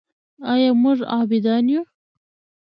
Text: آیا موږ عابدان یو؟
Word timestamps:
آیا 0.53 0.69
موږ 0.83 0.99
عابدان 1.13 1.65
یو؟ 1.73 1.81